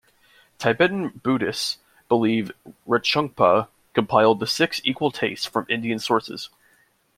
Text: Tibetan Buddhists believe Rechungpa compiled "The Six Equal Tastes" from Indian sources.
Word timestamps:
Tibetan 0.57 1.09
Buddhists 1.23 1.77
believe 2.09 2.51
Rechungpa 2.87 3.67
compiled 3.93 4.39
"The 4.39 4.47
Six 4.47 4.81
Equal 4.83 5.11
Tastes" 5.11 5.45
from 5.45 5.67
Indian 5.69 5.99
sources. 5.99 6.49